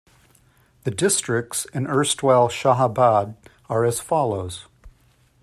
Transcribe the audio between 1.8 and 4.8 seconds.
erstwhile Shahabad are as follows.